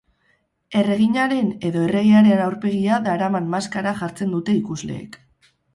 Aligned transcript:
Erreginaren 0.79 1.51
edo 1.69 1.85
erregearen 1.89 2.43
aurpegia 2.49 2.99
daraman 3.11 3.55
maskara 3.57 3.97
jartzen 4.03 4.37
dute 4.39 4.59
ikusleek. 4.63 5.25